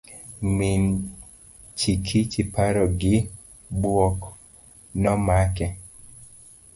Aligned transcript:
Min 0.59 0.83
Chikichi 1.81 2.41
paro 2.55 2.85
gi 3.01 3.15
buok 3.81 4.17
nomake. 5.01 5.67